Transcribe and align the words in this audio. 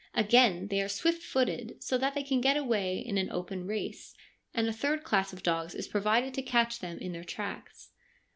Again, 0.15 0.69
they 0.69 0.81
are 0.81 0.89
swift 0.89 1.21
footed, 1.21 1.75
so 1.83 1.95
that 1.99 2.15
they 2.15 2.23
can 2.23 2.41
get 2.41 2.57
away 2.57 2.97
in 2.97 3.19
an 3.19 3.29
open 3.31 3.67
race, 3.67 4.15
and 4.51 4.67
a 4.67 4.73
third 4.73 5.03
class 5.03 5.31
of 5.31 5.43
dogs 5.43 5.75
is 5.75 5.87
provided 5.87 6.33
to 6.33 6.41
catch 6.41 6.79
them 6.79 6.97
in 6.97 7.11
their 7.11 7.23
tracks. 7.23 7.91